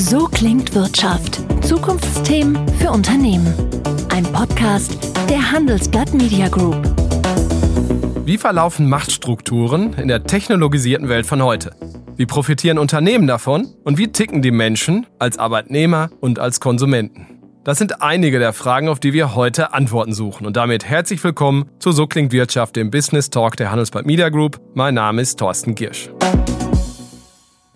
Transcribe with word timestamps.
So 0.00 0.28
klingt 0.28 0.74
Wirtschaft. 0.74 1.42
Zukunftsthemen 1.62 2.66
für 2.78 2.90
Unternehmen. 2.90 3.54
Ein 4.08 4.24
Podcast 4.24 4.96
der 5.28 5.52
Handelsblatt 5.52 6.14
Media 6.14 6.48
Group. 6.48 6.78
Wie 8.24 8.38
verlaufen 8.38 8.88
Machtstrukturen 8.88 9.92
in 9.92 10.08
der 10.08 10.24
technologisierten 10.24 11.10
Welt 11.10 11.26
von 11.26 11.42
heute? 11.42 11.72
Wie 12.16 12.24
profitieren 12.24 12.78
Unternehmen 12.78 13.26
davon? 13.26 13.74
Und 13.84 13.98
wie 13.98 14.10
ticken 14.10 14.40
die 14.40 14.52
Menschen 14.52 15.06
als 15.18 15.36
Arbeitnehmer 15.36 16.08
und 16.20 16.38
als 16.38 16.60
Konsumenten? 16.60 17.26
Das 17.64 17.76
sind 17.76 18.00
einige 18.00 18.38
der 18.38 18.54
Fragen, 18.54 18.88
auf 18.88 19.00
die 19.00 19.12
wir 19.12 19.34
heute 19.34 19.74
Antworten 19.74 20.14
suchen. 20.14 20.46
Und 20.46 20.56
damit 20.56 20.86
herzlich 20.86 21.22
willkommen 21.22 21.68
zu 21.78 21.92
So 21.92 22.06
klingt 22.06 22.32
Wirtschaft, 22.32 22.74
dem 22.76 22.90
Business 22.90 23.28
Talk 23.28 23.56
der 23.58 23.70
Handelsblatt 23.70 24.06
Media 24.06 24.30
Group. 24.30 24.62
Mein 24.72 24.94
Name 24.94 25.20
ist 25.20 25.38
Thorsten 25.38 25.74
Giersch. 25.74 26.08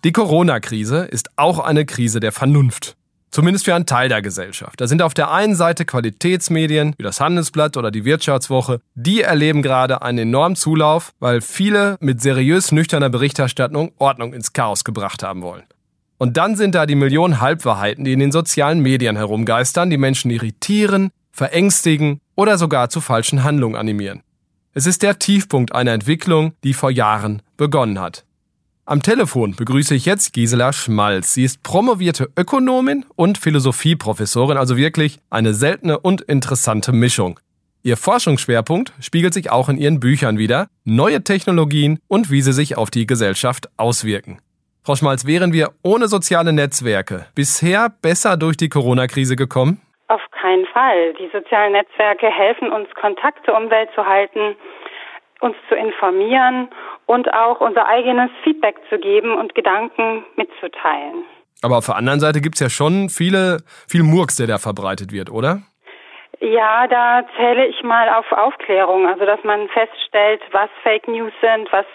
Die 0.05 0.13
Corona-Krise 0.13 0.99
ist 0.99 1.31
auch 1.37 1.59
eine 1.59 1.87
Krise 1.87 2.21
der 2.21 2.31
Vernunft. 2.31 2.95
Zumindest 3.31 3.65
für 3.65 3.75
einen 3.75 3.87
Teil 3.87 4.11
der 4.11 4.21
Gesellschaft. 4.21 4.79
Da 4.79 4.87
sind 4.87 5.01
auf 5.01 5.15
der 5.15 5.31
einen 5.31 5.57
Seite 5.57 5.87
Qualitätsmedien 5.87 6.95
wie 6.99 7.03
das 7.03 7.23
Handelsblatt 7.23 7.79
oder 7.79 7.91
die 7.91 8.05
Wirtschaftswoche. 8.05 8.81
Die 8.95 9.23
erleben 9.23 9.62
gerade 9.62 10.03
einen 10.03 10.19
enormen 10.19 10.57
Zulauf, 10.57 11.12
weil 11.21 11.41
viele 11.41 11.97
mit 12.01 12.21
seriös 12.21 12.71
nüchterner 12.71 13.09
Berichterstattung 13.09 13.93
Ordnung 13.97 14.35
ins 14.35 14.53
Chaos 14.53 14.85
gebracht 14.85 15.23
haben 15.23 15.41
wollen. 15.41 15.65
Und 16.19 16.37
dann 16.37 16.55
sind 16.57 16.75
da 16.75 16.84
die 16.84 16.97
Millionen 16.97 17.41
Halbwahrheiten, 17.41 18.05
die 18.05 18.12
in 18.12 18.21
den 18.21 18.31
sozialen 18.31 18.81
Medien 18.81 19.17
herumgeistern, 19.17 19.89
die 19.89 19.97
Menschen 19.97 20.31
irritieren, 20.31 21.12
verängstigen 21.33 22.21
oder 22.37 22.59
sogar 22.59 22.91
zu 22.91 23.01
falschen 23.01 23.43
Handlungen 23.43 23.75
animieren. 23.75 24.23
Es 24.75 24.84
ist 24.84 25.03
der 25.03 25.19
Tiefpunkt 25.19 25.75
einer 25.75 25.93
Entwicklung, 25.93 26.53
die 26.62 26.75
vor 26.75 26.91
Jahren 26.91 27.41
begonnen 27.57 27.98
hat. 27.98 28.27
Am 28.87 29.01
Telefon 29.01 29.56
begrüße 29.56 29.95
ich 29.95 30.05
jetzt 30.05 30.34
Gisela 30.34 30.74
Schmalz. 30.74 31.33
Sie 31.33 31.42
ist 31.42 31.62
promovierte 31.62 32.28
Ökonomin 32.39 33.06
und 33.17 33.39
Philosophieprofessorin, 33.39 34.59
also 34.59 34.77
wirklich 34.77 35.20
eine 35.31 35.55
seltene 35.55 35.98
und 35.98 36.20
interessante 36.20 36.92
Mischung. 36.92 37.41
Ihr 37.83 37.97
Forschungsschwerpunkt 37.97 38.92
spiegelt 39.00 39.33
sich 39.33 39.50
auch 39.50 39.70
in 39.70 39.78
ihren 39.78 40.00
Büchern 40.00 40.36
wieder, 40.36 40.67
neue 40.84 41.25
Technologien 41.25 41.98
und 42.09 42.31
wie 42.31 42.42
sie 42.42 42.53
sich 42.53 42.77
auf 42.77 42.91
die 42.91 43.06
Gesellschaft 43.06 43.70
auswirken. 43.78 44.41
Frau 44.84 44.97
Schmalz, 44.97 45.27
wären 45.27 45.55
wir 45.55 45.70
ohne 45.83 46.06
soziale 46.06 46.53
Netzwerke 46.53 47.25
bisher 47.34 47.89
besser 48.03 48.37
durch 48.37 48.59
die 48.59 48.69
Corona-Krise 48.69 49.34
gekommen? 49.34 49.81
Auf 50.09 50.20
keinen 50.31 50.66
Fall. 50.66 51.14
Die 51.14 51.31
sozialen 51.33 51.72
Netzwerke 51.72 52.27
helfen 52.27 52.70
uns, 52.70 52.91
Kontakt 53.00 53.47
zur 53.47 53.56
Umwelt 53.56 53.89
zu 53.94 54.05
halten, 54.05 54.56
uns 55.41 55.56
zu 55.70 55.75
informieren 55.75 56.69
und 57.06 57.33
auch 57.33 57.60
unser 57.60 57.86
eigenes 57.86 58.30
Feedback 58.42 58.77
zu 58.88 58.98
geben 58.98 59.36
und 59.36 59.55
Gedanken 59.55 60.24
mitzuteilen. 60.36 61.24
Aber 61.62 61.78
auf 61.78 61.86
der 61.86 61.97
anderen 61.97 62.20
Seite 62.20 62.41
gibt 62.41 62.56
es 62.56 62.60
ja 62.60 62.69
schon 62.69 63.08
viele, 63.08 63.58
viel 63.88 64.02
Murks, 64.02 64.36
der 64.36 64.47
da 64.47 64.58
verbreitet 64.58 65.12
wird, 65.12 65.30
oder? 65.30 65.62
Ja, 66.41 66.86
da 66.88 67.25
zähle 67.36 67.66
ich 67.66 67.82
mal 67.82 68.08
auf 68.10 68.30
Aufklärung, 68.32 69.08
also 69.08 69.25
dass 69.25 69.42
man 69.44 69.69
feststellt, 69.69 70.42
was 70.52 70.69
Fake 70.82 71.08
News 71.08 71.32
sind, 71.41 71.72
was 71.72 71.86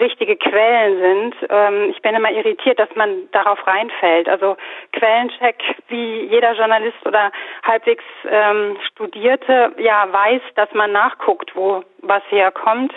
richtige 0.00 0.36
Quellen 0.36 1.00
sind. 1.00 1.50
Ähm, 1.50 1.90
ich 1.90 2.00
bin 2.02 2.14
immer 2.14 2.30
irritiert, 2.30 2.78
dass 2.78 2.88
man 2.94 3.28
darauf 3.32 3.66
reinfällt. 3.66 4.28
Also 4.28 4.56
Quellencheck, 4.92 5.56
wie 5.88 6.24
jeder 6.24 6.54
Journalist 6.54 7.04
oder 7.04 7.30
halbwegs 7.62 8.04
ähm, 8.28 8.76
Studierte 8.90 9.72
ja 9.78 10.08
weiß, 10.10 10.42
dass 10.54 10.72
man 10.72 10.92
nachguckt, 10.92 11.54
wo 11.54 11.84
was 12.00 12.22
herkommt. 12.30 12.92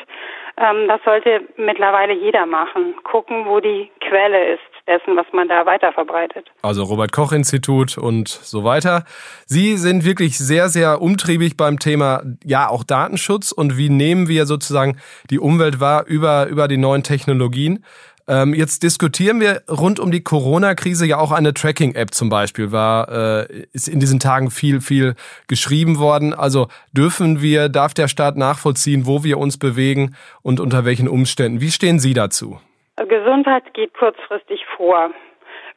Ähm, 0.57 0.87
das 0.87 1.01
sollte 1.03 1.41
mittlerweile 1.57 2.13
jeder 2.13 2.45
machen. 2.45 2.95
Gucken, 3.03 3.45
wo 3.45 3.59
die 3.59 3.91
Quelle 3.99 4.53
ist 4.53 4.61
dessen, 4.87 5.17
was 5.17 5.25
man 5.33 5.49
da 5.49 5.65
weiter 5.65 5.91
verbreitet. 5.91 6.47
Also 6.61 6.83
Robert 6.83 7.11
Koch 7.11 7.31
Institut 7.31 7.97
und 7.97 8.29
so 8.29 8.63
weiter. 8.63 9.03
Sie 9.45 9.77
sind 9.77 10.05
wirklich 10.05 10.37
sehr, 10.37 10.69
sehr 10.69 11.01
umtriebig 11.01 11.57
beim 11.57 11.79
Thema, 11.79 12.21
ja, 12.43 12.69
auch 12.69 12.83
Datenschutz 12.83 13.51
und 13.51 13.77
wie 13.77 13.89
nehmen 13.89 14.27
wir 14.27 14.45
sozusagen 14.45 14.97
die 15.29 15.39
Umwelt 15.39 15.79
wahr 15.79 16.05
über, 16.05 16.47
über 16.47 16.67
die 16.67 16.77
neuen 16.77 17.03
Technologien. 17.03 17.83
Ähm, 18.27 18.55
jetzt 18.55 18.81
diskutieren 18.81 19.39
wir 19.39 19.61
rund 19.69 19.99
um 19.99 20.11
die 20.11 20.23
Corona-Krise 20.23 21.05
ja 21.05 21.17
auch 21.19 21.31
eine 21.31 21.53
Tracking-App 21.53 22.11
zum 22.11 22.29
Beispiel, 22.29 22.71
war, 22.71 23.07
äh, 23.09 23.65
ist 23.71 23.87
in 23.87 23.99
diesen 23.99 24.19
Tagen 24.19 24.49
viel, 24.49 24.81
viel 24.81 25.15
geschrieben 25.47 25.99
worden. 25.99 26.33
Also 26.33 26.67
dürfen 26.91 27.41
wir, 27.41 27.69
darf 27.69 27.93
der 27.93 28.07
Staat 28.07 28.35
nachvollziehen, 28.35 29.05
wo 29.05 29.23
wir 29.23 29.37
uns 29.37 29.59
bewegen 29.59 30.15
und 30.41 30.59
unter 30.59 30.85
welchen 30.85 31.07
Umständen? 31.07 31.61
Wie 31.61 31.69
stehen 31.69 31.99
Sie 31.99 32.13
dazu? 32.13 32.59
Gesundheit 32.97 33.73
geht 33.73 33.93
kurzfristig 33.93 34.61
vor. 34.75 35.11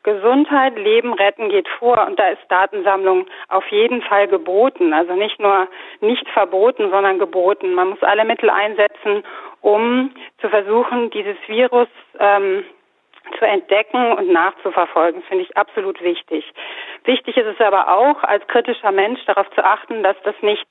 Gesundheit, 0.04 0.78
Leben 0.78 1.12
retten 1.12 1.50
geht 1.50 1.68
vor 1.78 2.06
und 2.06 2.18
da 2.18 2.28
ist 2.28 2.40
Datensammlung 2.48 3.26
auf 3.48 3.66
jeden 3.70 4.00
Fall 4.00 4.28
geboten. 4.28 4.94
Also 4.94 5.14
nicht 5.14 5.38
nur 5.40 5.68
nicht 6.00 6.26
verboten, 6.30 6.90
sondern 6.90 7.18
geboten. 7.18 7.74
Man 7.74 7.90
muss 7.90 8.02
alle 8.02 8.24
Mittel 8.24 8.48
einsetzen, 8.48 9.22
um 9.60 10.14
zu 10.40 10.48
versuchen, 10.48 11.10
dieses 11.10 11.36
Virus 11.46 11.88
ähm, 12.18 12.64
zu 13.38 13.44
entdecken 13.44 14.12
und 14.12 14.32
nachzuverfolgen. 14.32 15.22
Finde 15.22 15.44
ich 15.44 15.56
absolut 15.56 16.00
wichtig. 16.02 16.44
Wichtig 17.04 17.36
ist 17.36 17.46
es 17.46 17.60
aber 17.60 17.88
auch, 17.92 18.22
als 18.22 18.46
kritischer 18.48 18.92
Mensch 18.92 19.24
darauf 19.26 19.50
zu 19.50 19.64
achten, 19.64 20.02
dass 20.02 20.16
das 20.24 20.34
nicht 20.40 20.66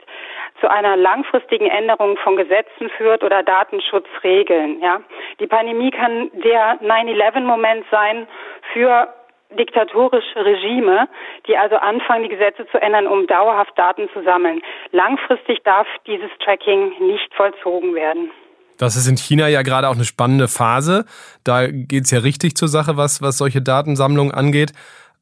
zu 0.59 0.69
einer 0.69 0.97
langfristigen 0.97 1.67
Änderung 1.67 2.17
von 2.17 2.35
Gesetzen 2.35 2.89
führt 2.89 3.23
oder 3.23 3.43
Datenschutzregeln. 3.43 4.81
Ja, 4.81 5.01
die 5.39 5.47
Pandemie 5.47 5.91
kann 5.91 6.31
der 6.33 6.79
9/11-Moment 6.81 7.85
sein 7.91 8.27
für 8.73 9.13
diktatorische 9.51 10.43
Regime, 10.43 11.07
die 11.47 11.57
also 11.57 11.77
anfangen, 11.77 12.23
die 12.23 12.35
Gesetze 12.35 12.67
zu 12.67 12.81
ändern, 12.81 13.07
um 13.07 13.27
dauerhaft 13.27 13.77
Daten 13.77 14.09
zu 14.09 14.21
sammeln. 14.23 14.61
Langfristig 14.91 15.63
darf 15.63 15.87
dieses 16.05 16.31
Tracking 16.39 16.93
nicht 16.99 17.33
vollzogen 17.33 17.95
werden. 17.95 18.31
Das 18.77 18.95
ist 18.95 19.07
in 19.07 19.17
China 19.17 19.47
ja 19.47 19.61
gerade 19.61 19.89
auch 19.89 19.95
eine 19.95 20.05
spannende 20.05 20.47
Phase. 20.47 21.05
Da 21.43 21.67
geht 21.67 22.05
es 22.05 22.11
ja 22.11 22.19
richtig 22.19 22.55
zur 22.55 22.67
Sache, 22.67 22.97
was, 22.97 23.21
was 23.21 23.37
solche 23.37 23.61
Datensammlungen 23.61 24.33
angeht. 24.33 24.71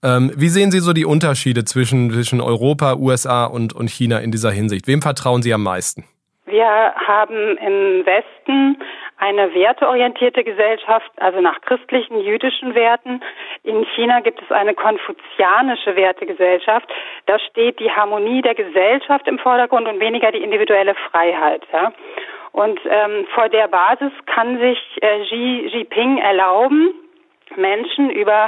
Ähm, 0.04 0.32
wie 0.36 0.50
sehen 0.50 0.72
Sie 0.72 0.80
so 0.80 0.94
die 0.94 1.06
Unterschiede 1.06 1.64
zwischen, 1.64 2.12
zwischen 2.12 2.42
Europa, 2.42 2.96
USA 2.96 3.46
und, 3.46 3.74
und 3.74 3.90
China 3.90 4.20
in 4.20 4.32
dieser 4.32 4.52
Hinsicht? 4.52 4.88
Wem 4.88 5.02
vertrauen 5.02 5.42
Sie 5.42 5.54
am 5.54 5.64
meisten? 5.64 6.04
Wir 6.46 6.94
haben 7.08 7.58
im 7.58 8.06
Westen 8.06 8.78
eine 9.18 9.54
werteorientierte 9.56 10.44
Gesellschaft, 10.44 11.10
also 11.18 11.42
nach 11.42 11.60
christlichen, 11.62 12.20
jüdischen 12.20 12.76
Werten. 12.76 13.22
In 13.64 13.84
China 13.96 14.20
gibt 14.20 14.42
es 14.42 14.52
eine 14.52 14.76
konfuzianische 14.76 15.96
Wertegesellschaft. 15.96 16.88
Da 17.26 17.40
steht 17.40 17.80
die 17.80 17.90
Harmonie 17.90 18.42
der 18.42 18.54
Gesellschaft 18.54 19.28
im 19.28 19.40
Vordergrund 19.40 19.88
und 19.88 20.00
weniger 20.00 20.32
die 20.32 20.44
individuelle 20.44 20.96
Freiheit. 21.10 21.64
Ja. 21.74 21.94
Und 22.56 22.80
ähm, 22.90 23.28
vor 23.36 23.50
der 23.50 23.68
Basis 23.68 24.14
kann 24.28 24.58
sich 24.60 24.80
äh, 25.02 25.26
Xi 25.26 25.68
Jinping 25.74 26.20
erlauben, 26.20 26.94
Menschen 27.58 28.10
über 28.10 28.48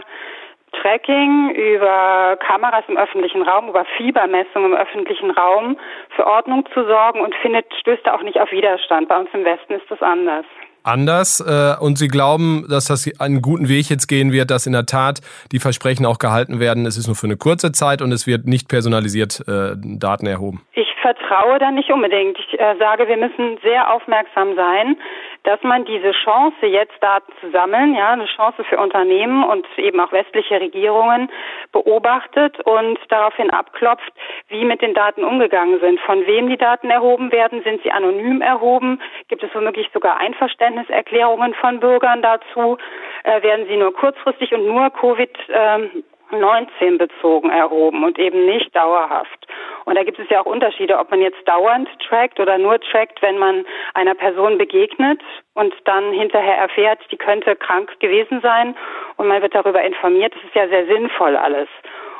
Tracking, 0.82 1.50
über 1.50 2.38
Kameras 2.40 2.86
im 2.88 2.96
öffentlichen 2.96 3.42
Raum, 3.42 3.68
über 3.68 3.84
Fiebermessung 3.98 4.64
im 4.64 4.76
öffentlichen 4.76 5.32
Raum 5.32 5.78
für 6.16 6.26
Ordnung 6.26 6.66
zu 6.74 6.86
sorgen 6.86 7.20
und 7.20 7.36
findet, 7.36 7.66
stößt 7.82 8.06
da 8.06 8.16
auch 8.16 8.24
nicht 8.24 8.40
auf 8.40 8.50
Widerstand. 8.50 9.10
Bei 9.10 9.18
uns 9.18 9.30
im 9.34 9.44
Westen 9.44 9.74
ist 9.74 9.92
das 9.92 10.02
anders 10.02 10.46
anders 10.84 11.42
äh, 11.42 11.76
und 11.84 11.98
Sie 11.98 12.08
glauben, 12.08 12.66
dass 12.70 12.86
das 12.86 13.12
einen 13.20 13.42
guten 13.42 13.68
Weg 13.68 13.90
jetzt 13.90 14.08
gehen 14.08 14.32
wird, 14.32 14.50
dass 14.52 14.66
in 14.66 14.72
der 14.72 14.86
Tat 14.86 15.20
die 15.52 15.60
Versprechen 15.60 16.06
auch 16.06 16.18
gehalten 16.18 16.62
werden. 16.62 16.86
Es 16.86 16.96
ist 16.96 17.08
nur 17.08 17.16
für 17.18 17.28
eine 17.28 17.36
kurze 17.36 17.74
Zeit 17.74 18.02
und 18.02 18.14
es 18.14 18.26
wird 18.26 18.46
nicht 18.46 18.70
personalisiert 18.70 19.44
äh, 19.50 19.76
Daten 19.76 20.28
erhoben. 20.28 20.62
Ich 20.72 20.88
vertraue 21.08 21.58
da 21.58 21.72
nicht 21.72 21.90
unbedingt. 21.90 22.38
Ich 22.38 22.60
äh, 22.60 22.76
sage, 22.78 23.08
wir 23.08 23.16
müssen 23.16 23.58
sehr 23.64 23.94
aufmerksam 23.94 24.56
sein, 24.56 24.98
dass 25.44 25.62
man 25.64 25.86
diese 25.86 26.12
Chance, 26.12 26.66
jetzt 26.66 27.02
Daten 27.02 27.32
zu 27.40 27.50
sammeln, 27.52 27.96
ja, 27.96 28.12
eine 28.12 28.26
Chance 28.26 28.66
für 28.66 28.78
Unternehmen 28.78 29.44
und 29.46 29.66
eben 29.78 30.02
auch 30.02 30.12
westliche 30.12 30.60
Regierungen 30.60 31.30
beobachtet 31.72 32.60
und 32.66 33.00
daraufhin 33.08 33.52
abklopft, 33.52 34.12
wie 34.50 34.66
mit 34.66 34.82
den 34.82 34.94
Daten 34.94 35.24
umgegangen 35.24 35.80
sind. 35.80 36.02
Von 36.02 36.28
wem 36.28 36.50
die 36.50 36.58
Daten 36.58 36.90
erhoben 36.90 37.32
werden, 37.32 37.64
sind 37.64 37.82
sie 37.84 37.92
anonym 37.92 38.42
erhoben? 38.42 39.02
Gibt 39.30 39.44
es 39.44 39.56
womöglich 39.56 39.90
sogar 39.94 40.18
Einverständniserklärungen 40.18 41.54
von 41.54 41.80
Bürgern 41.80 42.22
dazu? 42.22 42.78
Äh, 43.24 43.42
werden 43.44 43.66
sie 43.70 43.78
nur 43.78 43.94
kurzfristig 43.94 44.54
und 44.54 44.66
nur 44.66 44.90
Covid 44.90 45.32
ähm, 45.48 46.04
19 46.32 46.98
bezogen 46.98 47.50
erhoben 47.50 48.04
und 48.04 48.20
eben 48.20 48.46
nicht 48.46 48.76
dauerhaft. 48.76 49.48
Und 49.86 49.96
da 49.96 50.04
gibt 50.04 50.20
es 50.20 50.30
ja 50.30 50.42
auch 50.42 50.46
Unterschiede, 50.46 50.98
ob 50.98 51.12
man 51.12 51.22
jetzt 51.22 51.48
dauernd 51.48 51.88
trackt 52.08 52.40
oder 52.40 52.58
nur 52.58 52.80
trackt, 52.80 53.22
wenn 53.22 53.38
man 53.38 53.66
einer 53.94 54.16
Person 54.16 54.58
begegnet 54.58 55.22
und 55.54 55.74
dann 55.86 56.12
hinterher 56.12 56.58
erfährt, 56.58 57.00
die 57.12 57.18
könnte 57.18 57.56
krank 57.56 58.00
gewesen 58.00 58.42
sein 58.42 58.76
und 59.18 59.28
man 59.28 59.42
wird 59.42 59.56
darüber 59.56 59.82
informiert. 59.82 60.36
Das 60.36 60.44
ist 60.44 60.56
ja 60.56 60.68
sehr 60.68 60.86
sinnvoll 60.88 61.36
alles. 61.36 61.70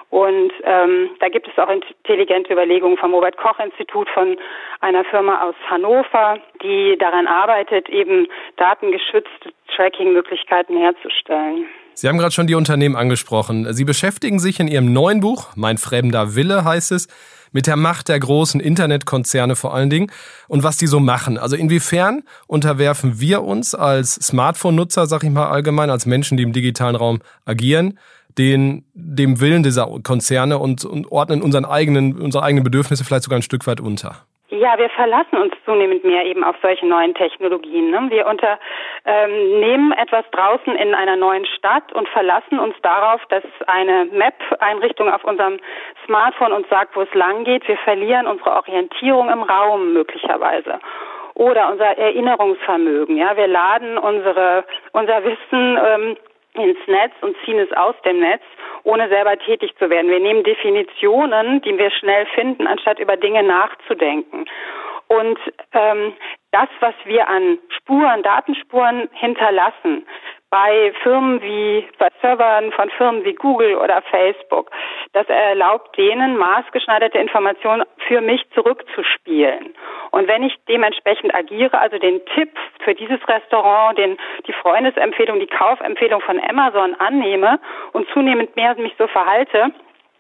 Und 0.10 0.54
ähm, 0.64 1.10
da 1.20 1.28
gibt 1.28 1.48
es 1.50 1.58
auch 1.58 1.70
intelligente 1.70 2.54
Überlegungen 2.54 2.98
vom 2.98 3.14
Robert 3.14 3.36
Koch 3.36 3.60
Institut 3.60 4.10
von 4.10 4.38
einer 4.80 5.04
Firma 5.04 5.42
aus 5.42 5.56
Hannover, 5.70 6.40
die 6.64 6.98
daran 6.98 7.28
arbeitet, 7.28 7.90
eben 7.90 8.28
datengeschützte 8.56 9.52
Tracking-Möglichkeiten 9.76 10.78
herzustellen. 10.78 11.68
Sie 12.00 12.08
haben 12.08 12.20
gerade 12.20 12.32
schon 12.32 12.46
die 12.46 12.54
Unternehmen 12.54 12.96
angesprochen. 12.96 13.74
Sie 13.74 13.84
beschäftigen 13.84 14.38
sich 14.38 14.60
in 14.60 14.68
Ihrem 14.68 14.94
neuen 14.94 15.20
Buch, 15.20 15.48
Mein 15.56 15.80
fremder 15.80 16.36
Wille 16.36 16.64
heißt 16.64 16.92
es, 16.92 17.08
mit 17.52 17.66
der 17.66 17.76
Macht 17.76 18.08
der 18.08 18.20
großen 18.20 18.62
Internetkonzerne 18.62 19.56
vor 19.56 19.74
allen 19.74 19.90
Dingen 19.90 20.12
und 20.48 20.62
was 20.62 20.78
die 20.78 20.86
so 20.86 21.00
machen. 21.00 21.40
Also 21.40 21.56
inwiefern 21.56 22.22
unterwerfen 22.46 23.20
wir 23.20 23.42
uns 23.42 23.74
als 23.74 24.14
Smartphone-Nutzer, 24.14 25.08
sag 25.08 25.24
ich 25.24 25.32
mal 25.32 25.48
allgemein, 25.48 25.90
als 25.90 26.06
Menschen, 26.06 26.38
die 26.38 26.44
im 26.44 26.54
digitalen 26.54 26.96
Raum 26.96 27.18
agieren, 27.46 27.98
den, 28.38 28.86
dem 28.94 29.40
Willen 29.40 29.64
dieser 29.64 29.88
Konzerne 30.04 30.60
und, 30.60 30.86
und 30.86 31.12
ordnen 31.12 31.42
unseren 31.42 31.66
eigenen, 31.66 32.22
unsere 32.22 32.44
eigenen 32.44 32.64
Bedürfnisse 32.64 33.06
vielleicht 33.06 33.24
sogar 33.24 33.40
ein 33.40 33.42
Stück 33.42 33.66
weit 33.66 33.82
unter? 33.82 34.28
Ja, 34.58 34.76
wir 34.78 34.90
verlassen 34.90 35.38
uns 35.38 35.54
zunehmend 35.66 36.04
mehr 36.04 36.26
eben 36.26 36.44
auf 36.44 36.56
solche 36.64 36.88
neuen 36.88 37.14
Technologien. 37.14 37.92
Ne? 37.92 38.08
Wir 38.10 38.26
unternehmen 38.26 39.92
ähm, 39.92 39.96
etwas 39.96 40.26
draußen 40.32 40.76
in 40.76 40.96
einer 40.96 41.16
neuen 41.16 41.46
Stadt 41.46 41.94
und 41.94 42.10
verlassen 42.10 42.58
uns 42.58 42.76
darauf, 42.82 43.24
dass 43.30 43.44
eine 43.68 44.06
Map-Einrichtung 44.06 45.14
auf 45.14 45.24
unserem 45.24 45.60
Smartphone 46.06 46.54
uns 46.54 46.68
sagt, 46.70 46.96
wo 46.96 47.02
es 47.02 47.14
lang 47.14 47.44
geht. 47.44 47.68
Wir 47.68 47.78
verlieren 47.78 48.26
unsere 48.26 48.56
Orientierung 48.56 49.30
im 49.30 49.44
Raum 49.44 49.94
möglicherweise 49.94 50.80
oder 51.36 51.70
unser 51.70 51.96
Erinnerungsvermögen. 51.98 53.16
Ja, 53.16 53.38
wir 53.38 53.48
laden 53.48 54.00
unsere 54.00 54.66
unser 54.92 55.24
Wissen 55.24 55.80
ähm, 55.86 56.18
ins 56.64 56.88
Netz 56.88 57.14
und 57.22 57.36
ziehen 57.44 57.60
es 57.60 57.72
aus 57.74 57.96
dem 58.06 58.20
Netz, 58.20 58.44
ohne 58.84 59.10
selber 59.10 59.38
tätig 59.38 59.76
zu 59.78 59.90
werden. 59.90 60.10
Wir 60.10 60.20
nehmen 60.20 60.44
Definitionen, 60.44 61.62
die 61.62 61.78
wir 61.78 61.92
schnell 61.92 62.26
finden, 62.28 62.68
anstatt 62.68 63.00
über 63.00 63.18
Dinge 63.18 63.44
nachzudenken. 63.44 64.46
Und 65.08 65.40
ähm, 65.74 66.14
das, 66.52 66.68
was 66.80 66.96
wir 67.06 67.28
an 67.28 67.60
Spuren, 67.70 68.24
Datenspuren 68.24 69.10
hinterlassen, 69.14 70.06
bei 70.50 70.94
Firmen 71.04 71.42
wie, 71.42 71.86
bei 71.98 72.08
Servern 72.22 72.72
von 72.72 72.90
Firmen 72.92 73.26
wie 73.26 73.34
Google 73.34 73.76
oder 73.76 74.02
Facebook. 74.04 74.72
Das 75.14 75.28
erlaubt 75.28 75.98
denen, 75.98 76.38
maßgeschneiderte 76.38 77.18
Informationen 77.18 77.84
für 78.08 78.22
mich 78.22 78.46
zurückzuspielen. 78.54 79.74
Und 80.12 80.28
wenn 80.28 80.44
ich 80.44 80.56
dementsprechend 80.70 81.36
agiere, 81.36 81.78
also 81.78 81.98
den 82.00 82.26
Tipp 82.34 82.52
für 82.80 82.96
dieses 82.96 83.20
Restaurant, 83.28 83.98
den, 83.98 84.18
die 84.48 84.54
Freundesempfehlung, 84.54 85.40
die 85.40 85.48
Kaufempfehlung 85.48 86.22
von 86.22 86.40
Amazon 86.40 86.96
annehme 86.96 87.60
und 87.92 88.08
zunehmend 88.10 88.56
mehr 88.56 88.76
mich 88.76 88.94
so 88.98 89.08
verhalte, 89.08 89.72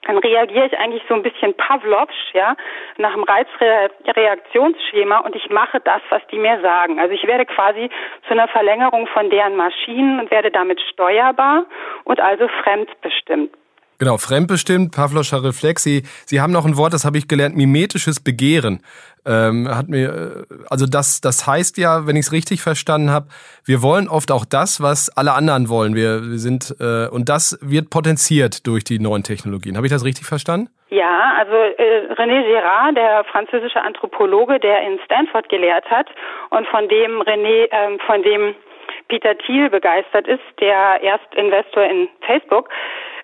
dann 0.03 0.17
reagiere 0.17 0.67
ich 0.67 0.77
eigentlich 0.77 1.03
so 1.07 1.15
ein 1.15 1.23
bisschen 1.23 1.53
Pavlovsch, 1.55 2.33
ja, 2.33 2.55
nach 2.97 3.13
dem 3.13 3.23
Reizreaktionsschema 3.23 5.19
und 5.19 5.35
ich 5.35 5.49
mache 5.49 5.79
das, 5.79 6.01
was 6.09 6.21
die 6.31 6.37
mir 6.37 6.59
sagen. 6.61 6.99
Also 6.99 7.13
ich 7.13 7.25
werde 7.27 7.45
quasi 7.45 7.89
zu 8.27 8.31
einer 8.31 8.47
Verlängerung 8.47 9.07
von 9.07 9.29
deren 9.29 9.55
Maschinen 9.55 10.19
und 10.19 10.31
werde 10.31 10.51
damit 10.51 10.79
steuerbar 10.81 11.65
und 12.05 12.19
also 12.19 12.47
fremdbestimmt. 12.47 13.53
Genau, 13.99 14.17
fremdbestimmt, 14.17 14.95
Pavloscher 14.95 15.43
Reflex. 15.43 15.83
Sie, 15.83 16.03
Sie 16.25 16.39
haben 16.39 16.53
noch 16.53 16.65
ein 16.65 16.77
Wort, 16.77 16.93
das 16.93 17.03
habe 17.03 17.17
ich 17.17 17.27
gelernt, 17.27 17.55
mimetisches 17.55 18.23
Begehren. 18.23 18.83
Ähm, 19.25 19.67
hat 19.67 19.87
mir, 19.87 20.45
äh, 20.49 20.55
also 20.69 20.85
das, 20.85 21.19
das 21.19 21.47
heißt 21.47 21.77
ja, 21.77 22.05
wenn 22.05 22.15
ich 22.15 22.27
es 22.27 22.31
richtig 22.31 22.61
verstanden 22.61 23.09
habe, 23.09 23.27
wir 23.65 23.81
wollen 23.81 24.07
oft 24.07 24.31
auch 24.31 24.45
das, 24.45 24.81
was 24.81 25.09
alle 25.17 25.33
anderen 25.33 25.67
wollen. 25.67 25.95
Wir, 25.95 26.21
wir 26.21 26.37
sind 26.37 26.75
äh, 26.79 27.07
und 27.09 27.27
das 27.27 27.57
wird 27.61 27.89
potenziert 27.89 28.67
durch 28.67 28.83
die 28.83 28.99
neuen 28.99 29.23
Technologien. 29.23 29.75
Habe 29.75 29.87
ich 29.87 29.91
das 29.91 30.05
richtig 30.05 30.27
verstanden? 30.27 30.69
Ja, 30.89 31.33
also 31.37 31.53
äh, 31.53 32.13
René 32.13 32.43
Girard, 32.45 32.95
der 32.95 33.25
französische 33.25 33.81
Anthropologe, 33.81 34.59
der 34.59 34.81
in 34.83 34.99
Stanford 35.05 35.49
gelehrt 35.49 35.89
hat 35.89 36.07
und 36.51 36.67
von 36.67 36.87
dem 36.87 37.21
René, 37.23 37.65
äh, 37.71 37.97
von 38.05 38.21
dem 38.21 38.53
Peter 39.09 39.37
Thiel 39.37 39.69
begeistert 39.69 40.27
ist, 40.27 40.43
der 40.59 41.01
Erstinvestor 41.01 41.83
in 41.83 42.07
Facebook, 42.25 42.69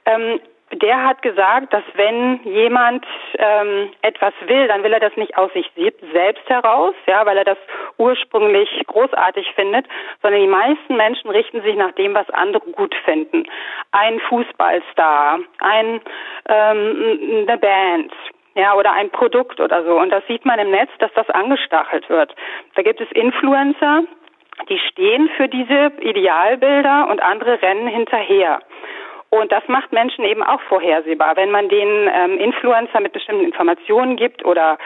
ähm, 0.05 0.39
der 0.75 1.03
hat 1.03 1.21
gesagt, 1.21 1.73
dass 1.73 1.83
wenn 1.95 2.41
jemand 2.43 3.05
ähm, 3.37 3.91
etwas 4.01 4.33
will, 4.45 4.67
dann 4.67 4.83
will 4.83 4.93
er 4.93 4.99
das 4.99 5.15
nicht 5.17 5.37
aus 5.37 5.51
sich 5.53 5.69
selbst 6.11 6.47
heraus, 6.49 6.95
ja, 7.07 7.25
weil 7.25 7.37
er 7.37 7.43
das 7.43 7.57
ursprünglich 7.97 8.69
großartig 8.87 9.51
findet, 9.55 9.85
sondern 10.21 10.41
die 10.41 10.47
meisten 10.47 10.95
Menschen 10.95 11.29
richten 11.29 11.61
sich 11.61 11.75
nach 11.75 11.91
dem, 11.93 12.13
was 12.13 12.29
andere 12.31 12.69
gut 12.71 12.95
finden. 13.05 13.45
Ein 13.91 14.19
Fußballstar, 14.21 15.39
ein 15.59 16.01
ähm, 16.49 17.45
eine 17.47 17.57
Band, 17.57 18.13
ja, 18.55 18.75
oder 18.75 18.93
ein 18.93 19.09
Produkt 19.09 19.59
oder 19.59 19.83
so. 19.83 19.99
Und 19.99 20.09
das 20.09 20.25
sieht 20.27 20.45
man 20.45 20.59
im 20.59 20.71
Netz, 20.71 20.89
dass 20.99 21.11
das 21.13 21.29
angestachelt 21.29 22.09
wird. 22.09 22.35
Da 22.75 22.83
gibt 22.83 23.01
es 23.01 23.11
Influencer, 23.11 24.03
die 24.69 24.79
stehen 24.79 25.29
für 25.35 25.47
diese 25.47 25.91
Idealbilder 26.01 27.07
und 27.09 27.21
andere 27.21 27.61
rennen 27.61 27.87
hinterher. 27.87 28.59
Und 29.33 29.51
das 29.51 29.67
macht 29.67 29.91
Menschen 29.91 30.25
eben 30.25 30.43
auch 30.43 30.61
vorhersehbar. 30.69 31.35
Wenn 31.35 31.49
man 31.49 31.67
den 31.67 32.07
ähm, 32.13 32.37
Influencer 32.37 32.99
mit 32.99 33.13
bestimmten 33.13 33.45
Informationen 33.45 34.15
gibt 34.15 34.45
oder 34.45 34.77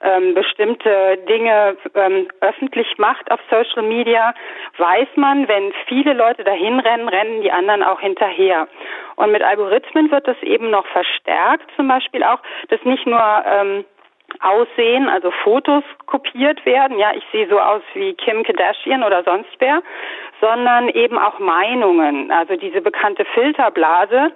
ähm, 0.00 0.32
bestimmte 0.32 1.18
Dinge 1.28 1.76
ähm, 1.96 2.28
öffentlich 2.40 2.86
macht 2.98 3.28
auf 3.32 3.40
Social 3.50 3.82
Media, 3.82 4.32
weiß 4.78 5.08
man, 5.16 5.48
wenn 5.48 5.72
viele 5.88 6.12
Leute 6.12 6.44
dahin 6.44 6.78
rennen, 6.78 7.08
rennen 7.08 7.42
die 7.42 7.50
anderen 7.50 7.82
auch 7.82 7.98
hinterher. 7.98 8.68
Und 9.16 9.32
mit 9.32 9.42
Algorithmen 9.42 10.08
wird 10.12 10.28
das 10.28 10.40
eben 10.42 10.70
noch 10.70 10.86
verstärkt, 10.86 11.68
zum 11.74 11.88
Beispiel 11.88 12.22
auch, 12.22 12.38
dass 12.68 12.80
nicht 12.84 13.06
nur 13.08 13.42
ähm, 13.44 13.84
Aussehen, 14.40 15.08
also 15.08 15.30
Fotos 15.42 15.84
kopiert 16.06 16.64
werden. 16.66 16.98
Ja, 16.98 17.12
ich 17.14 17.24
sehe 17.32 17.48
so 17.48 17.58
aus 17.58 17.82
wie 17.94 18.14
Kim 18.14 18.42
Kardashian 18.42 19.02
oder 19.02 19.24
sonst 19.24 19.50
wer, 19.58 19.82
sondern 20.40 20.88
eben 20.90 21.18
auch 21.18 21.38
Meinungen. 21.38 22.30
Also 22.30 22.56
diese 22.56 22.80
bekannte 22.80 23.24
Filterblase 23.34 24.32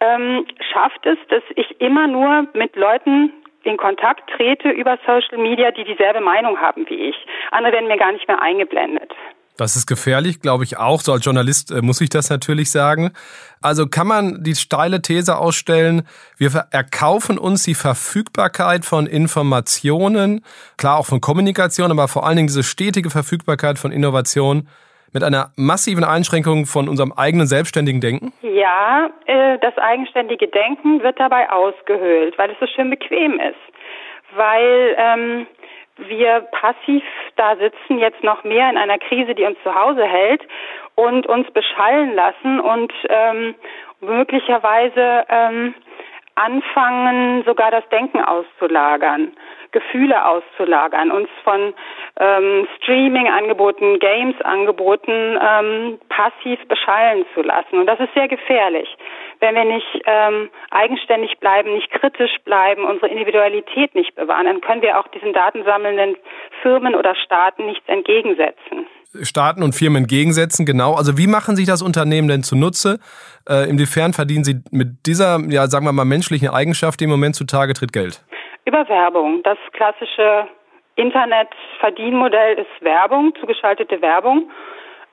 ähm, 0.00 0.46
schafft 0.72 1.04
es, 1.06 1.18
dass 1.28 1.42
ich 1.56 1.80
immer 1.80 2.06
nur 2.06 2.46
mit 2.54 2.76
Leuten 2.76 3.32
in 3.64 3.76
Kontakt 3.76 4.30
trete 4.30 4.70
über 4.70 4.98
Social 5.06 5.38
Media, 5.38 5.70
die 5.70 5.84
dieselbe 5.84 6.20
Meinung 6.20 6.60
haben 6.60 6.88
wie 6.88 7.10
ich. 7.10 7.26
Andere 7.50 7.74
werden 7.74 7.88
mir 7.88 7.98
gar 7.98 8.12
nicht 8.12 8.26
mehr 8.26 8.40
eingeblendet. 8.40 9.12
Das 9.60 9.76
ist 9.76 9.86
gefährlich, 9.86 10.40
glaube 10.40 10.64
ich 10.64 10.78
auch. 10.78 11.02
So 11.02 11.12
als 11.12 11.22
Journalist 11.22 11.70
äh, 11.70 11.82
muss 11.82 12.00
ich 12.00 12.08
das 12.08 12.30
natürlich 12.30 12.70
sagen. 12.70 13.10
Also 13.60 13.86
kann 13.86 14.06
man 14.06 14.42
die 14.42 14.54
steile 14.54 15.02
These 15.02 15.36
ausstellen, 15.36 16.08
wir 16.38 16.48
erkaufen 16.72 17.36
uns 17.36 17.64
die 17.64 17.74
Verfügbarkeit 17.74 18.86
von 18.86 19.06
Informationen, 19.06 20.42
klar 20.78 20.98
auch 20.98 21.04
von 21.04 21.20
Kommunikation, 21.20 21.90
aber 21.90 22.08
vor 22.08 22.26
allen 22.26 22.36
Dingen 22.36 22.48
diese 22.48 22.62
stetige 22.62 23.10
Verfügbarkeit 23.10 23.78
von 23.78 23.92
Innovation 23.92 24.66
mit 25.12 25.22
einer 25.22 25.52
massiven 25.56 26.04
Einschränkung 26.04 26.64
von 26.64 26.88
unserem 26.88 27.12
eigenen 27.12 27.46
selbstständigen 27.46 28.00
Denken? 28.00 28.32
Ja, 28.40 29.10
äh, 29.26 29.58
das 29.58 29.76
eigenständige 29.76 30.48
Denken 30.48 31.02
wird 31.02 31.20
dabei 31.20 31.50
ausgehöhlt, 31.50 32.38
weil 32.38 32.50
es 32.50 32.56
so 32.60 32.66
schön 32.66 32.88
bequem 32.88 33.38
ist. 33.38 33.60
Weil 34.34 34.94
ähm, 34.96 35.46
wir 36.08 36.40
passiv 36.52 37.02
da 37.36 37.56
sitzen, 37.56 37.98
jetzt 37.98 38.22
noch 38.22 38.44
mehr 38.44 38.68
in 38.70 38.76
einer 38.76 38.98
Krise, 38.98 39.34
die 39.34 39.44
uns 39.44 39.58
zu 39.62 39.74
Hause 39.74 40.04
hält 40.04 40.42
und 40.94 41.26
uns 41.26 41.50
beschallen 41.52 42.14
lassen 42.14 42.60
und 42.60 42.92
ähm, 43.08 43.54
möglicherweise 44.00 45.24
ähm, 45.28 45.74
anfangen, 46.34 47.44
sogar 47.44 47.70
das 47.70 47.86
Denken 47.90 48.22
auszulagern, 48.24 49.32
Gefühle 49.72 50.24
auszulagern, 50.24 51.10
uns 51.10 51.28
von 51.44 51.74
ähm, 52.18 52.66
Streaming-Angeboten, 52.78 53.98
Games-Angeboten 53.98 55.38
ähm, 55.40 55.98
passiv 56.08 56.58
beschallen 56.66 57.24
zu 57.34 57.42
lassen. 57.42 57.78
Und 57.78 57.86
das 57.86 58.00
ist 58.00 58.12
sehr 58.14 58.28
gefährlich 58.28 58.96
wenn 59.40 59.54
wir 59.54 59.64
nicht 59.64 60.02
ähm, 60.06 60.50
eigenständig 60.70 61.38
bleiben, 61.40 61.72
nicht 61.74 61.90
kritisch 61.90 62.36
bleiben, 62.44 62.84
unsere 62.84 63.08
Individualität 63.08 63.94
nicht 63.94 64.14
bewahren, 64.14 64.46
dann 64.46 64.60
können 64.60 64.82
wir 64.82 64.98
auch 64.98 65.08
diesen 65.08 65.32
datensammelnden 65.32 66.16
Firmen 66.62 66.94
oder 66.94 67.14
Staaten 67.16 67.66
nichts 67.66 67.86
entgegensetzen. 67.88 68.86
Staaten 69.22 69.62
und 69.62 69.74
Firmen 69.74 70.02
entgegensetzen, 70.02 70.66
genau. 70.66 70.94
Also 70.94 71.18
wie 71.18 71.26
machen 71.26 71.56
sich 71.56 71.66
das 71.66 71.82
Unternehmen 71.82 72.28
denn 72.28 72.42
zunutze? 72.42 73.00
Äh, 73.48 73.68
inwiefern 73.68 74.12
verdienen 74.12 74.44
sie 74.44 74.62
mit 74.70 75.06
dieser, 75.06 75.38
ja, 75.48 75.66
sagen 75.66 75.84
wir 75.84 75.92
mal, 75.92 76.04
menschlichen 76.04 76.48
Eigenschaft, 76.48 77.00
die 77.00 77.04
im 77.04 77.10
Moment 77.10 77.34
zutage 77.34 77.72
tritt, 77.72 77.92
Geld? 77.92 78.22
Über 78.66 78.88
Werbung. 78.88 79.42
Das 79.42 79.58
klassische 79.72 80.46
Internetverdienmodell 80.94 82.58
ist 82.58 82.84
Werbung, 82.84 83.32
zugeschaltete 83.40 84.00
Werbung. 84.00 84.50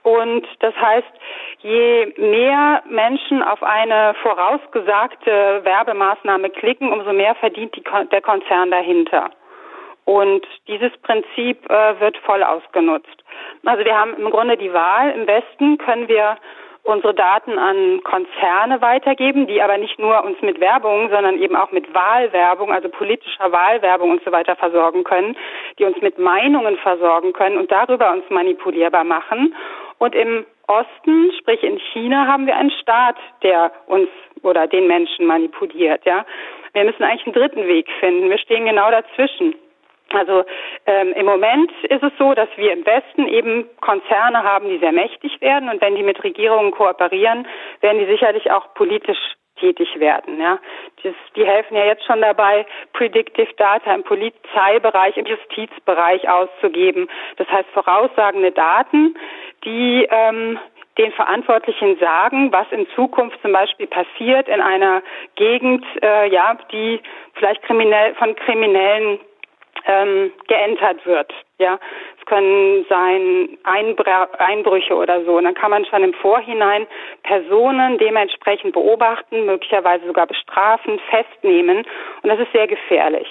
Und 0.08 0.48
das 0.60 0.74
heißt, 0.74 1.12
je 1.60 2.14
mehr 2.16 2.82
Menschen 2.88 3.44
auf 3.44 3.62
eine 3.62 4.16
vorausgesagte 4.22 5.60
Werbemaßnahme 5.66 6.50
klicken, 6.50 6.94
umso 6.94 7.12
mehr 7.12 7.36
verdient 7.36 7.76
die, 7.76 7.84
der 8.10 8.22
Konzern 8.22 8.72
dahinter. 8.72 9.32
Und 10.06 10.48
dieses 10.70 10.96
Prinzip 11.00 11.70
äh, 11.70 12.00
wird 12.00 12.16
voll 12.20 12.42
ausgenutzt. 12.42 13.22
Also 13.66 13.84
wir 13.84 14.00
haben 14.00 14.14
im 14.14 14.30
Grunde 14.30 14.56
die 14.56 14.72
Wahl. 14.72 15.12
Im 15.12 15.28
Westen 15.28 15.78
können 15.78 16.08
wir 16.08 16.38
unsere 16.88 17.14
Daten 17.14 17.60
an 17.60 18.02
Konzerne 18.04 18.82
weitergeben, 18.82 19.46
die 19.46 19.62
aber 19.62 19.78
nicht 19.78 20.00
nur 20.00 20.24
uns 20.24 20.42
mit 20.42 20.62
Werbung, 20.62 21.10
sondern 21.10 21.38
eben 21.38 21.58
auch 21.58 21.72
mit 21.72 21.94
Wahlwerbung, 21.94 22.72
also 22.72 22.88
politischer 22.88 23.52
Wahlwerbung 23.52 24.12
und 24.12 24.24
so 24.24 24.32
weiter 24.32 24.56
versorgen 24.56 25.04
können, 25.04 25.36
die 25.78 25.84
uns 25.84 26.00
mit 26.02 26.18
Meinungen 26.18 26.78
versorgen 26.78 27.34
können 27.34 27.58
und 27.58 27.72
darüber 27.72 28.14
uns 28.14 28.24
manipulierbar 28.30 29.04
machen. 29.04 29.54
Und 30.00 30.13
im 30.16 30.46
Osten, 30.68 31.32
sprich 31.39 31.63
in 31.63 31.80
China, 31.94 32.27
haben 32.27 32.46
wir 32.46 32.56
einen 32.56 32.72
Staat, 32.72 33.16
der 33.42 33.72
uns 33.88 34.10
oder 34.44 34.68
den 34.68 34.88
Menschen 34.88 35.25
manipuliert. 35.25 36.06
Ja, 36.06 36.25
wir 36.74 36.84
müssen 36.84 37.04
eigentlich 37.04 37.25
einen 37.25 37.34
dritten 37.34 37.68
Weg 37.68 37.89
finden. 38.00 38.30
Wir 38.30 38.38
stehen 38.38 38.66
genau 38.66 38.92
dazwischen. 38.92 39.56
Also 40.13 40.46
ähm, 40.86 41.13
im 41.13 41.25
Moment 41.25 41.72
ist 41.84 42.04
es 42.04 42.12
so, 42.18 42.34
dass 42.34 42.48
wir 42.56 42.72
im 42.72 42.86
Westen 42.86 43.27
eben 43.27 43.66
Konzerne 43.82 44.44
haben, 44.44 44.70
die 44.70 44.77
sehr 44.77 44.94
mächtig 44.94 45.42
werden 45.42 45.70
und 45.70 45.82
wenn 45.82 45.96
die 45.96 46.04
mit 46.04 46.24
Regierungen 46.24 46.72
kooperieren, 46.72 47.46
werden 47.82 48.00
die 48.00 48.06
sicherlich 48.06 48.50
auch 48.51 48.74
politisch 48.74 49.18
tätig 49.60 50.00
werden. 50.00 50.39
Ja. 50.39 50.60
Das, 51.04 51.13
die 51.36 51.46
helfen 51.46 51.75
ja 51.75 51.86
jetzt 51.86 52.06
schon 52.06 52.22
dabei, 52.22 52.66
Predictive 52.94 53.54
Data 53.58 53.94
im 53.94 54.04
Polizeibereich, 54.04 55.18
im 55.18 55.25
Justizbereich 55.25 56.30
auszugeben. 56.30 57.10
Das 57.38 57.48
heißt 57.50 57.70
voraussagende 57.74 58.51
Daten, 58.51 59.16
die 59.64 60.08
ähm, 60.10 60.60
den 60.98 61.12
Verantwortlichen 61.12 61.98
sagen, 62.00 62.52
was 62.52 62.68
in 62.72 62.88
Zukunft 62.96 63.40
zum 63.42 63.52
Beispiel 63.52 63.88
passiert 63.88 64.48
in 64.48 64.62
einer 64.62 65.04
Gegend, 65.36 65.86
äh, 66.02 66.30
ja, 66.30 66.58
die 66.72 67.00
vielleicht 67.34 67.62
kriminell 67.64 68.16
von 68.16 68.36
Kriminellen 68.36 69.20
ähm, 69.86 70.32
geentert 70.48 71.06
wird. 71.06 71.32
Ja, 71.60 71.80
es 72.20 72.26
können 72.26 72.86
sein 72.90 73.58
Einbr 73.64 74.30
Einbrüche 74.40 74.96
oder 74.96 75.24
so. 75.24 75.38
Und 75.38 75.46
dann 75.46 75.54
kann 75.54 75.72
man 75.72 75.86
schon 75.86 76.04
im 76.04 76.14
Vorhinein 76.14 76.88
Personen 77.24 77.98
dementsprechend 77.98 78.74
beobachten, 78.74 79.46
möglicherweise 79.46 80.06
sogar 80.06 80.28
bestrafen, 80.28 81.00
festnehmen. 81.10 81.78
Und 82.22 82.30
das 82.30 82.40
ist 82.40 82.52
sehr 82.52 82.68
gefährlich. 82.68 83.28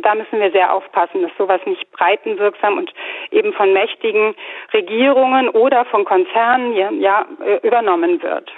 Und 0.00 0.06
da 0.06 0.14
müssen 0.14 0.40
wir 0.40 0.50
sehr 0.50 0.72
aufpassen, 0.72 1.20
dass 1.20 1.30
sowas 1.36 1.60
nicht 1.66 1.90
breitenwirksam 1.92 2.78
und 2.78 2.90
eben 3.30 3.52
von 3.52 3.74
mächtigen 3.74 4.34
Regierungen 4.72 5.50
oder 5.50 5.84
von 5.84 6.06
Konzernen 6.06 6.72
ja, 6.72 6.90
ja 6.90 7.26
übernommen 7.62 8.22
wird. 8.22 8.50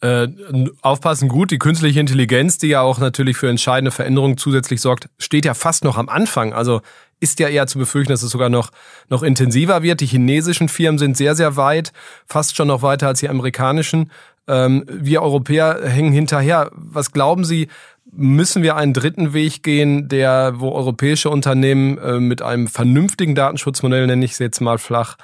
Äh, 0.00 0.28
aufpassen 0.80 1.28
gut, 1.28 1.50
die 1.50 1.58
künstliche 1.58 2.00
Intelligenz, 2.00 2.56
die 2.56 2.68
ja 2.68 2.80
auch 2.80 2.98
natürlich 2.98 3.36
für 3.36 3.50
entscheidende 3.50 3.90
Veränderungen 3.90 4.38
zusätzlich 4.38 4.80
sorgt, 4.80 5.10
steht 5.18 5.44
ja 5.44 5.52
fast 5.52 5.84
noch 5.84 5.98
am 5.98 6.08
Anfang. 6.08 6.54
Also 6.54 6.80
ist 7.20 7.40
ja 7.40 7.48
eher 7.48 7.66
zu 7.66 7.78
befürchten, 7.78 8.10
dass 8.10 8.22
es 8.22 8.30
sogar 8.30 8.48
noch, 8.48 8.70
noch 9.10 9.22
intensiver 9.22 9.82
wird. 9.82 10.00
Die 10.00 10.06
chinesischen 10.06 10.70
Firmen 10.70 10.96
sind 10.96 11.18
sehr, 11.18 11.34
sehr 11.34 11.58
weit, 11.58 11.92
fast 12.26 12.56
schon 12.56 12.68
noch 12.68 12.80
weiter 12.80 13.08
als 13.08 13.20
die 13.20 13.28
amerikanischen. 13.28 14.10
Ähm, 14.48 14.86
wir 14.88 15.20
Europäer 15.20 15.78
hängen 15.84 16.12
hinterher. 16.12 16.70
Was 16.72 17.12
glauben 17.12 17.44
Sie, 17.44 17.68
müssen 18.16 18.62
wir 18.62 18.76
einen 18.76 18.92
dritten 18.92 19.34
Weg 19.34 19.62
gehen, 19.62 20.08
der, 20.08 20.54
wo 20.56 20.72
europäische 20.72 21.30
Unternehmen 21.30 21.98
äh, 21.98 22.20
mit 22.20 22.42
einem 22.42 22.66
vernünftigen 22.66 23.34
Datenschutzmodell, 23.34 24.06
nenne 24.06 24.24
ich 24.24 24.32
es 24.32 24.38
jetzt 24.38 24.60
mal 24.60 24.78
flach, 24.78 25.16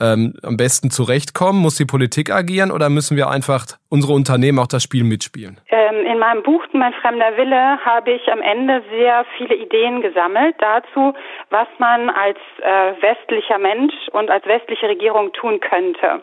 ähm, 0.00 0.34
am 0.42 0.56
besten 0.56 0.90
zurechtkommen? 0.90 1.60
Muss 1.60 1.76
die 1.76 1.84
Politik 1.84 2.30
agieren 2.30 2.70
oder 2.70 2.88
müssen 2.88 3.16
wir 3.16 3.28
einfach 3.28 3.66
unsere 3.88 4.12
Unternehmen 4.12 4.58
auch 4.58 4.66
das 4.66 4.82
Spiel 4.82 5.04
mitspielen? 5.04 5.60
Ähm, 5.70 6.06
in 6.06 6.18
meinem 6.18 6.42
Buch 6.42 6.64
Mein 6.72 6.92
fremder 6.94 7.36
Wille 7.36 7.78
habe 7.84 8.12
ich 8.12 8.30
am 8.30 8.40
Ende 8.40 8.82
sehr 8.90 9.24
viele 9.36 9.56
Ideen 9.56 10.00
gesammelt 10.00 10.54
dazu, 10.58 11.14
was 11.50 11.66
man 11.78 12.10
als 12.10 12.38
äh, 12.62 13.02
westlicher 13.02 13.58
Mensch 13.58 13.94
und 14.12 14.30
als 14.30 14.46
westliche 14.46 14.88
Regierung 14.88 15.32
tun 15.32 15.60
könnte. 15.60 16.22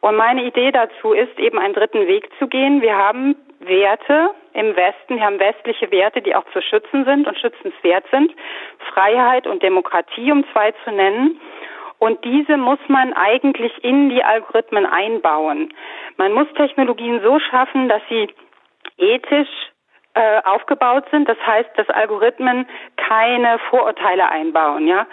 Und 0.00 0.16
meine 0.16 0.44
Idee 0.44 0.72
dazu 0.72 1.12
ist, 1.12 1.38
eben 1.38 1.58
einen 1.58 1.74
dritten 1.74 2.06
Weg 2.06 2.28
zu 2.38 2.46
gehen. 2.46 2.82
Wir 2.82 2.96
haben 2.96 3.34
Werte 3.66 4.30
im 4.52 4.74
Westen, 4.76 5.16
wir 5.16 5.24
haben 5.24 5.38
westliche 5.38 5.90
Werte, 5.90 6.22
die 6.22 6.34
auch 6.34 6.44
zu 6.52 6.62
schützen 6.62 7.04
sind 7.04 7.26
und 7.26 7.38
schützenswert 7.38 8.04
sind. 8.10 8.32
Freiheit 8.92 9.46
und 9.46 9.62
Demokratie, 9.62 10.32
um 10.32 10.44
zwei 10.52 10.72
zu 10.84 10.92
nennen. 10.92 11.40
Und 11.98 12.24
diese 12.24 12.56
muss 12.56 12.78
man 12.88 13.12
eigentlich 13.14 13.72
in 13.82 14.10
die 14.10 14.22
Algorithmen 14.22 14.86
einbauen. 14.86 15.72
Man 16.16 16.32
muss 16.32 16.46
Technologien 16.54 17.20
so 17.22 17.38
schaffen, 17.38 17.88
dass 17.88 18.02
sie 18.08 18.28
ethisch 18.98 19.48
äh, 20.16 20.40
aufgebaut 20.44 21.04
sind. 21.10 21.28
Das 21.28 21.38
heißt, 21.46 21.70
dass 21.76 21.88
Algorithmen 21.90 22.66
keine 22.96 23.58
Vorurteile 23.70 24.28
einbauen. 24.28 24.86
Ja, 24.86 25.06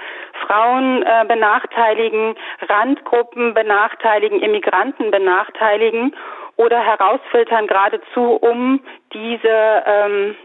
Frauen 0.47 1.03
äh, 1.03 1.25
benachteiligen, 1.27 2.35
Randgruppen 2.69 3.53
benachteiligen, 3.53 4.41
Immigranten 4.41 5.11
benachteiligen 5.11 6.15
oder 6.57 6.79
herausfiltern 6.79 7.67
geradezu, 7.67 8.35
um 8.35 8.79
diese 9.13 9.83
ähm, 9.85 10.35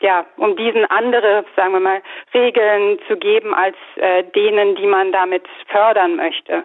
ja, 0.00 0.24
um 0.36 0.56
diesen 0.56 0.84
andere, 0.86 1.44
sagen 1.56 1.72
wir 1.72 1.80
mal, 1.80 2.02
Regeln 2.32 2.98
zu 3.08 3.16
geben 3.16 3.52
als 3.52 3.76
äh, 3.96 4.22
denen, 4.22 4.76
die 4.76 4.86
man 4.86 5.10
damit 5.10 5.44
fördern 5.66 6.14
möchte. 6.16 6.64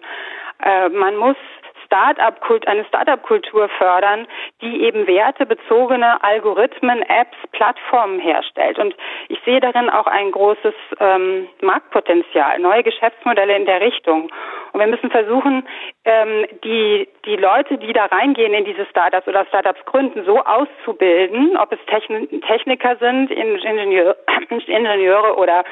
Äh, 0.62 0.88
man 0.90 1.16
muss 1.16 1.36
Start-up-Kult, 1.86 2.66
eine 2.66 2.84
Start-up-Kultur 2.86 3.68
fördern, 3.68 4.26
die 4.60 4.82
eben 4.82 5.06
wertebezogene 5.06 6.22
Algorithmen, 6.24 7.02
Apps, 7.02 7.36
Plattformen 7.52 8.18
herstellt. 8.18 8.78
Und 8.78 8.96
ich 9.28 9.38
sehe 9.44 9.60
darin 9.60 9.90
auch 9.90 10.06
ein 10.06 10.32
großes 10.32 10.74
ähm, 11.00 11.48
Marktpotenzial, 11.60 12.58
neue 12.58 12.82
Geschäftsmodelle 12.82 13.56
in 13.56 13.66
der 13.66 13.80
Richtung. 13.80 14.30
Und 14.74 14.80
wir 14.80 14.88
müssen 14.88 15.08
versuchen, 15.08 15.62
ähm, 16.04 16.46
die, 16.64 17.08
die 17.24 17.36
Leute, 17.36 17.78
die 17.78 17.92
da 17.92 18.06
reingehen 18.06 18.52
in 18.52 18.64
diese 18.64 18.84
Startups 18.86 19.28
oder 19.28 19.46
Startups 19.46 19.84
gründen, 19.84 20.24
so 20.24 20.40
auszubilden, 20.40 21.56
ob 21.56 21.72
es 21.72 21.78
Techn 21.86 22.28
Techniker 22.40 22.96
sind, 22.96 23.30
Ingenieur, 23.30 24.16
Ingenieure 24.50 25.36
oder 25.36 25.62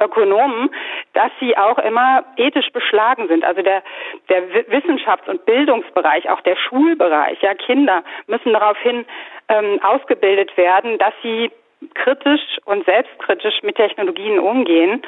Ökonomen, 0.00 0.70
dass 1.12 1.30
sie 1.38 1.54
auch 1.58 1.76
immer 1.80 2.24
ethisch 2.38 2.70
beschlagen 2.72 3.28
sind. 3.28 3.44
Also 3.44 3.60
der, 3.60 3.82
der 4.30 4.42
Wissenschafts- 4.70 5.28
und 5.28 5.44
Bildungsbereich, 5.44 6.30
auch 6.30 6.40
der 6.40 6.56
Schulbereich, 6.56 7.42
ja, 7.42 7.52
Kinder 7.52 8.04
müssen 8.26 8.54
daraufhin 8.54 9.04
ähm, 9.50 9.80
ausgebildet 9.82 10.56
werden, 10.56 10.96
dass 10.96 11.12
sie 11.22 11.50
kritisch 11.92 12.40
und 12.64 12.86
selbstkritisch 12.86 13.62
mit 13.62 13.76
Technologien 13.76 14.38
umgehen, 14.38 15.02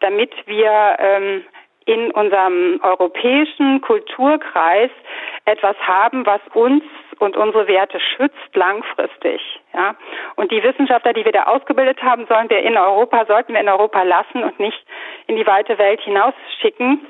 damit 0.00 0.32
wir 0.46 0.96
ähm, 0.98 1.44
in 1.86 2.10
unserem 2.12 2.80
europäischen 2.82 3.80
Kulturkreis 3.80 4.90
etwas 5.44 5.76
haben, 5.80 6.24
was 6.26 6.40
uns 6.54 6.82
und 7.18 7.36
unsere 7.36 7.66
Werte 7.68 8.00
schützt 8.00 8.54
langfristig. 8.54 9.40
Ja? 9.72 9.94
Und 10.36 10.50
die 10.50 10.62
Wissenschaftler, 10.62 11.12
die 11.12 11.24
wir 11.24 11.32
da 11.32 11.44
ausgebildet 11.44 12.02
haben, 12.02 12.26
sollen 12.26 12.50
wir 12.50 12.60
in 12.60 12.76
Europa, 12.76 13.26
sollten 13.26 13.52
wir 13.52 13.60
in 13.60 13.68
Europa 13.68 14.02
lassen 14.02 14.42
und 14.42 14.58
nicht 14.58 14.84
in 15.26 15.36
die 15.36 15.46
weite 15.46 15.78
Welt 15.78 16.00
hinausschicken, 16.00 17.06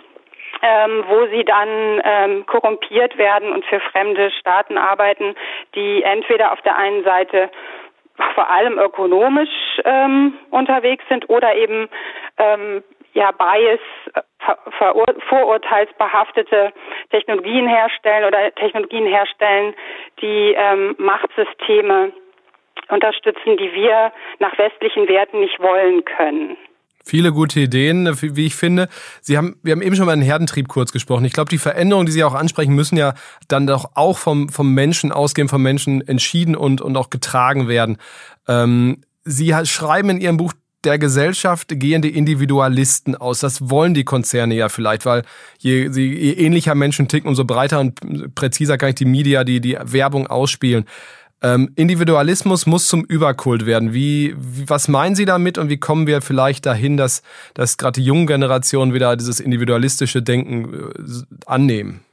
ähm, 0.63 1.05
wo 1.09 1.27
sie 1.27 1.45
dann 1.45 2.03
ähm, 2.05 2.47
korrumpiert 2.47 3.17
werden 3.19 3.53
und 3.53 3.65
für 3.67 3.81
fremde 3.81 4.31
Staaten 4.33 4.79
arbeiten, 4.79 5.35
die 5.75 6.03
entweder 6.03 6.53
auf 6.53 6.61
der 6.63 6.77
einen 6.77 7.05
Seite 7.05 7.51
vor 8.35 8.49
allem 8.49 8.79
ökonomisch 8.79 9.81
ähm, 9.85 10.35
unterwegs 10.51 11.05
sind 11.09 11.29
oder 11.29 11.55
eben 11.57 11.89
ähm, 12.39 12.85
ja 13.15 13.31
Bias, 13.33 13.81
vorurteilsbehaftete 15.29 16.73
Technologien 17.11 17.67
herstellen 17.67 18.25
oder 18.25 18.55
Technologien 18.55 19.07
herstellen, 19.07 19.75
die 20.21 20.55
ähm, 20.57 20.95
Machtsysteme 20.99 22.13
unterstützen, 22.89 23.57
die 23.57 23.73
wir 23.73 24.13
nach 24.41 24.57
westlichen 24.59 25.09
Werten 25.09 25.41
nicht 25.41 25.59
wollen 25.61 26.05
können. 26.05 26.57
Viele 27.07 27.33
gute 27.33 27.61
Ideen, 27.61 28.09
wie 28.23 28.47
ich 28.47 28.55
finde. 28.55 28.89
Sie 29.21 29.37
haben, 29.37 29.61
wir 29.63 29.73
haben 29.73 29.83
eben 29.83 29.95
schon 29.95 30.07
mal 30.07 30.13
einen 30.13 30.23
Herdentrieb 30.23 30.69
kurz 30.69 30.91
gesprochen. 30.91 31.27
Ich 31.27 31.35
glaube, 31.35 31.51
die 31.51 31.59
Veränderungen, 31.59 32.07
die 32.07 32.13
Sie 32.13 32.25
auch 32.25 32.35
ansprechen, 32.35 32.75
müssen 32.75 32.97
ja 32.97 33.13
dann 33.47 33.67
doch 33.67 33.91
auch 33.95 34.17
vom, 34.17 34.49
vom 34.49 34.73
Menschen 34.73 35.13
ausgehen, 35.13 35.49
vom 35.49 35.63
Menschen 35.63 36.07
entschieden 36.07 36.57
und, 36.57 36.81
und 36.81 36.97
auch 36.97 37.11
getragen 37.11 37.69
werden. 37.69 37.99
Ähm, 38.49 39.03
Sie 39.23 39.55
schreiben 39.65 40.11
in 40.11 40.21
Ihrem 40.21 40.39
Buch 40.39 40.55
der 40.85 40.99
Gesellschaft 40.99 41.69
gehende 41.71 42.09
Individualisten 42.09 43.15
aus. 43.17 43.41
Das 43.41 43.71
wollen 43.71 43.95
die 43.95 44.05
Konzerne 44.05 44.55
ja 44.55 44.69
vielleicht, 44.69 45.07
weil 45.07 45.23
je, 45.59 45.89
je 45.89 46.33
ähnlicher 46.33 46.75
Menschen 46.75 47.09
ticken, 47.09 47.29
umso 47.29 47.45
breiter 47.45 47.81
und 47.81 48.35
präziser 48.35 48.79
kann 48.79 48.91
ich 48.91 48.95
die 48.97 49.05
Media, 49.05 49.45
die, 49.45 49.61
die 49.61 49.77
Werbung 49.83 50.27
ausspielen. 50.27 50.87
Ähm, 51.43 51.71
Individualismus 51.77 52.67
muss 52.67 52.89
zum 52.89 53.05
Überkult 53.05 53.67
werden. 53.67 53.93
Wie, 53.93 54.35
wie, 54.37 54.69
was 54.69 54.89
meinen 54.89 55.15
Sie 55.15 55.27
damit 55.27 55.59
und 55.59 55.69
wie 55.69 55.79
kommen 55.79 56.07
wir 56.07 56.23
vielleicht 56.23 56.65
dahin, 56.65 56.97
dass, 56.97 57.23
dass 57.55 57.77
gerade 57.77 58.01
die 58.01 58.07
jungen 58.07 58.27
Generationen 58.27 58.95
wieder 58.95 59.15
dieses 59.17 59.41
individualistische 59.41 60.23
Denken 60.23 60.73
äh, 60.73 61.51
annehmen? 61.51 62.05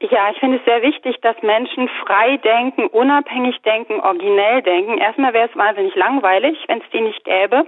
Ja, 0.00 0.30
ich 0.32 0.40
finde 0.40 0.56
es 0.56 0.64
sehr 0.64 0.82
wichtig, 0.82 1.20
dass 1.20 1.36
Menschen 1.42 1.88
frei 2.04 2.38
denken, 2.38 2.86
unabhängig 2.86 3.60
denken, 3.62 4.00
originell 4.00 4.62
denken. 4.62 4.98
Erstmal 4.98 5.34
wäre 5.34 5.48
es 5.48 5.56
wahnsinnig 5.56 5.94
langweilig, 5.94 6.56
wenn 6.66 6.78
es 6.78 6.90
die 6.92 7.02
nicht 7.02 7.22
gäbe. 7.24 7.66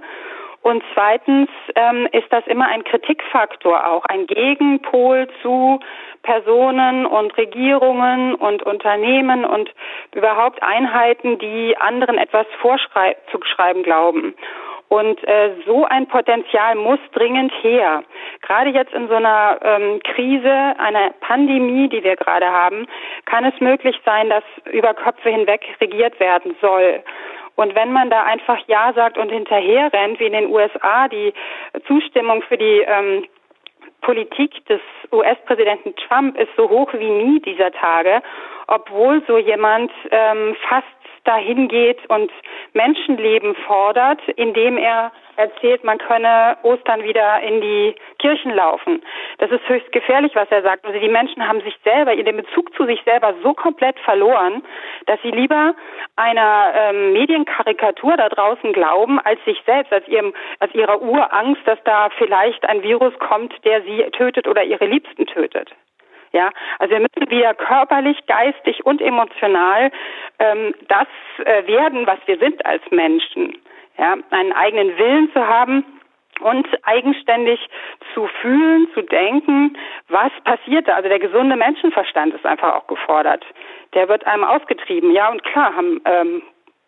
Und 0.63 0.81
zweitens 0.93 1.49
ähm, 1.75 2.07
ist 2.13 2.31
das 2.31 2.47
immer 2.47 2.67
ein 2.67 2.85
Kritikfaktor 2.85 3.85
auch, 3.85 4.05
ein 4.05 4.25
Gegenpol 4.27 5.27
zu 5.41 5.81
Personen 6.23 7.05
und 7.05 7.37
Regierungen 7.37 8.33
und 8.33 8.63
Unternehmen 8.63 9.43
und 9.43 9.69
überhaupt 10.15 10.63
Einheiten, 10.63 11.37
die 11.37 11.75
anderen 11.77 12.17
etwas 12.17 12.47
vorzuschreiben 12.61 13.83
glauben. 13.83 14.35
Und 14.87 15.21
äh, 15.27 15.49
so 15.65 15.85
ein 15.85 16.07
Potenzial 16.07 16.75
muss 16.75 16.99
dringend 17.13 17.51
her. 17.61 18.03
Gerade 18.41 18.69
jetzt 18.69 18.93
in 18.93 19.09
so 19.09 19.15
einer 19.15 19.57
ähm, 19.63 19.99
Krise, 20.03 20.75
einer 20.77 21.09
Pandemie, 21.19 21.89
die 21.89 22.03
wir 22.03 22.15
gerade 22.15 22.45
haben, 22.45 22.87
kann 23.25 23.43
es 23.43 23.59
möglich 23.59 23.99
sein, 24.05 24.29
dass 24.29 24.43
über 24.71 24.93
Köpfe 24.93 25.29
hinweg 25.29 25.61
regiert 25.81 26.19
werden 26.21 26.55
soll. 26.61 27.03
Und 27.55 27.75
wenn 27.75 27.91
man 27.91 28.09
da 28.09 28.23
einfach 28.23 28.59
Ja 28.67 28.93
sagt 28.93 29.17
und 29.17 29.29
hinterher 29.29 29.91
rennt, 29.93 30.19
wie 30.19 30.25
in 30.25 30.33
den 30.33 30.47
USA, 30.47 31.07
die 31.07 31.33
Zustimmung 31.87 32.41
für 32.43 32.57
die 32.57 32.83
ähm, 32.85 33.25
Politik 34.01 34.65
des 34.65 34.81
US-Präsidenten 35.11 35.95
Trump 35.95 36.37
ist 36.37 36.49
so 36.57 36.69
hoch 36.69 36.91
wie 36.93 37.09
nie 37.09 37.39
dieser 37.39 37.71
Tage, 37.71 38.21
obwohl 38.67 39.23
so 39.27 39.37
jemand 39.37 39.91
ähm, 40.11 40.55
fast 40.67 40.85
dahin 41.23 41.67
geht 41.67 41.99
und 42.09 42.31
Menschenleben 42.73 43.55
fordert, 43.67 44.21
indem 44.35 44.77
er 44.77 45.11
erzählt, 45.35 45.83
man 45.83 45.97
könne 45.97 46.57
Ostern 46.63 47.03
wieder 47.03 47.41
in 47.41 47.61
die 47.61 47.95
Kirchen 48.19 48.53
laufen. 48.53 49.01
Das 49.39 49.51
ist 49.51 49.67
höchst 49.67 49.91
gefährlich, 49.91 50.33
was 50.35 50.49
er 50.51 50.61
sagt. 50.61 50.85
Also 50.85 50.99
die 50.99 51.09
Menschen 51.09 51.47
haben 51.47 51.61
sich 51.61 51.75
selber, 51.83 52.15
den 52.15 52.37
Bezug 52.37 52.73
zu 52.75 52.85
sich 52.85 53.01
selber 53.03 53.33
so 53.41 53.53
komplett 53.53 53.99
verloren, 53.99 54.63
dass 55.07 55.21
sie 55.21 55.31
lieber 55.31 55.73
einer 56.15 56.73
ähm, 56.75 57.13
Medienkarikatur 57.13 58.15
da 58.17 58.29
draußen 58.29 58.73
glauben, 58.73 59.19
als 59.19 59.43
sich 59.45 59.61
selbst, 59.65 59.91
als 59.91 60.07
ihrem, 60.07 60.33
als 60.59 60.73
ihrer 60.75 61.01
Urangst, 61.01 61.61
dass 61.65 61.79
da 61.83 62.09
vielleicht 62.17 62.67
ein 62.67 62.83
Virus 62.83 63.13
kommt, 63.19 63.53
der 63.65 63.81
sie 63.83 64.03
tötet 64.11 64.47
oder 64.47 64.63
ihre 64.63 64.85
Liebsten 64.85 65.25
tötet. 65.25 65.71
Ja, 66.33 66.49
also 66.79 66.95
wir 66.95 67.01
müssen 67.01 67.29
wieder 67.29 67.53
körperlich, 67.53 68.17
geistig 68.25 68.83
und 68.85 69.01
emotional 69.01 69.91
ähm, 70.39 70.73
das 70.87 71.07
äh, 71.45 71.67
werden, 71.67 72.07
was 72.07 72.17
wir 72.25 72.39
sind 72.39 72.65
als 72.65 72.81
Menschen. 72.89 73.57
Ja, 73.99 74.15
einen 74.31 74.51
eigenen 74.53 74.97
Willen 74.97 75.31
zu 75.31 75.47
haben 75.47 75.85
und 76.41 76.67
eigenständig 76.83 77.59
zu 78.15 78.27
fühlen, 78.41 78.87
zu 78.95 79.03
denken, 79.03 79.77
was 80.09 80.31
passiert 80.43 80.87
da. 80.87 80.95
Also 80.95 81.07
der 81.07 81.19
gesunde 81.19 81.55
Menschenverstand 81.55 82.33
ist 82.33 82.45
einfach 82.45 82.73
auch 82.75 82.87
gefordert. 82.87 83.45
Der 83.93 84.09
wird 84.09 84.25
einem 84.25 84.43
ausgetrieben. 84.43 85.11
Ja, 85.11 85.29
und 85.29 85.43
klar 85.43 85.75
haben 85.75 86.01
ähm, 86.05 86.41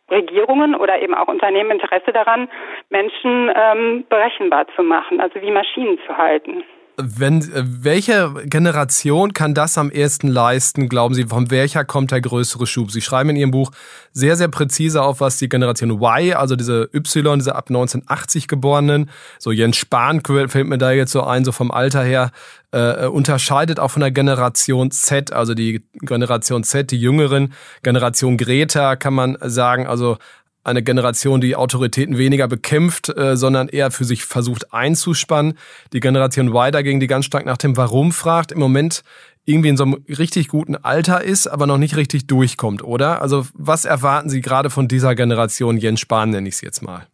Regierungen 0.09 0.75
oder 0.75 0.99
eben 0.99 1.13
auch 1.13 1.27
Unternehmen 1.27 1.71
Interesse 1.71 2.11
daran, 2.11 2.49
Menschen 2.89 3.51
ähm, 3.55 4.05
berechenbar 4.09 4.67
zu 4.75 4.81
machen, 4.81 5.21
also 5.21 5.39
wie 5.41 5.51
Maschinen 5.51 5.99
zu 6.07 6.17
halten. 6.17 6.63
Wenn, 6.97 7.41
äh, 7.41 7.63
welche 7.65 8.33
Generation 8.45 9.33
kann 9.33 9.53
das 9.53 9.77
am 9.77 9.91
ehesten 9.91 10.29
leisten, 10.29 10.87
glauben 10.87 11.13
Sie? 11.13 11.25
Von 11.25 11.51
welcher 11.51 11.83
kommt 11.83 12.11
der 12.11 12.21
größere 12.21 12.65
Schub? 12.65 12.91
Sie 12.91 13.01
schreiben 13.01 13.31
in 13.31 13.35
Ihrem 13.35 13.51
Buch 13.51 13.71
sehr, 14.13 14.37
sehr 14.37 14.47
präzise 14.47 15.01
auf, 15.01 15.19
was 15.19 15.37
die 15.37 15.49
Generation 15.49 15.91
Y, 15.91 16.33
also 16.33 16.55
diese 16.55 16.89
Y, 16.93 17.37
diese 17.37 17.55
ab 17.55 17.69
1980 17.69 18.47
geborenen, 18.47 19.09
so 19.39 19.51
Jens 19.51 19.75
Spahn 19.75 20.21
fällt 20.23 20.67
mir 20.67 20.77
da 20.77 20.91
jetzt 20.91 21.11
so 21.11 21.23
ein, 21.23 21.43
so 21.43 21.51
vom 21.51 21.69
Alter 21.69 22.03
her, 22.03 22.31
äh, 22.71 23.07
unterscheidet 23.07 23.79
auch 23.79 23.91
von 23.91 24.01
der 24.01 24.11
Generation 24.11 24.89
Z, 24.91 25.33
also 25.33 25.53
die 25.53 25.83
Generation 26.01 26.63
Z, 26.63 26.91
die 26.91 26.99
jüngeren, 26.99 27.53
Generation 27.83 28.37
Greta 28.37 28.95
kann 28.95 29.13
man 29.13 29.37
sagen, 29.41 29.85
also 29.85 30.17
eine 30.65 30.83
Generation, 30.83 31.41
die 31.41 31.55
Autoritäten 31.55 32.17
weniger 32.17 32.47
bekämpft, 32.47 33.09
äh, 33.09 33.35
sondern 33.35 33.69
eher 33.69 33.91
für 33.91 34.03
sich 34.03 34.25
versucht 34.25 34.73
einzuspannen. 34.73 35.57
Die 35.93 35.99
Generation 35.99 36.49
Y 36.49 36.71
dagegen, 36.71 36.99
die 36.99 37.07
ganz 37.07 37.25
stark 37.25 37.45
nach 37.45 37.57
dem 37.57 37.77
Warum 37.77 38.11
fragt, 38.11 38.51
im 38.51 38.59
Moment 38.59 39.03
irgendwie 39.45 39.69
in 39.69 39.77
so 39.77 39.83
einem 39.83 40.03
richtig 40.09 40.47
guten 40.47 40.75
Alter 40.75 41.23
ist, 41.23 41.47
aber 41.47 41.67
noch 41.67 41.77
nicht 41.77 41.95
richtig 41.97 42.25
durchkommt, 42.25 42.83
oder? 42.83 43.21
Also 43.21 43.43
was 43.53 43.85
erwarten 43.85 44.29
Sie 44.29 44.41
gerade 44.41 44.71
von 44.71 44.87
dieser 44.87 45.13
Generation 45.13 45.77
Jens 45.77 45.99
Spahn, 45.99 46.31
nenne 46.31 46.47
ich 46.47 46.55
es 46.55 46.61
jetzt 46.61 46.81
mal? 46.81 47.05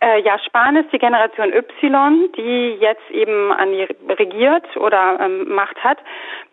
Äh, 0.00 0.22
ja, 0.22 0.38
Spahn 0.38 0.76
ist 0.76 0.90
die 0.92 0.98
Generation 0.98 1.52
Y, 1.52 2.32
die 2.36 2.78
jetzt 2.80 3.10
eben 3.10 3.52
an 3.52 3.72
die 3.72 3.86
regiert 4.12 4.64
oder 4.76 5.18
ähm, 5.20 5.52
Macht 5.52 5.76
hat. 5.82 5.98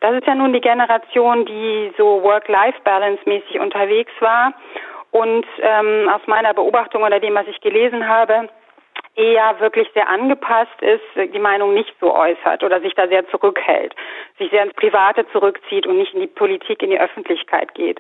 Das 0.02 0.14
ist 0.16 0.28
ja 0.28 0.36
nun 0.36 0.52
die 0.52 0.60
Generation, 0.60 1.46
die 1.46 1.94
so 1.98 2.22
Work-Life-Balance 2.24 3.22
mäßig 3.26 3.60
unterwegs 3.60 4.12
war 4.20 4.54
und 5.12 5.46
ähm, 5.62 6.10
aus 6.10 6.22
meiner 6.28 6.54
Beobachtung 6.54 7.04
oder 7.04 7.20
dem, 7.20 7.36
was 7.36 7.48
ich 7.48 7.60
gelesen 7.62 8.08
habe, 8.08 8.50
eher 9.16 9.60
wirklich 9.60 9.90
sehr 9.94 10.08
angepasst 10.08 10.82
ist, 10.82 11.34
die 11.34 11.40
Meinung 11.40 11.74
nicht 11.74 11.94
so 12.00 12.16
äußert 12.16 12.64
oder 12.64 12.80
sich 12.82 12.94
da 12.94 13.08
sehr 13.08 13.28
zurückhält, 13.30 13.96
sich 14.38 14.50
sehr 14.52 14.64
ins 14.64 14.74
Private 14.76 15.26
zurückzieht 15.32 15.88
und 15.88 15.98
nicht 15.98 16.14
in 16.14 16.22
die 16.22 16.28
Politik, 16.28 16.84
in 16.84 16.92
die 16.92 17.00
Öffentlichkeit 17.00 17.74
geht. 17.74 18.00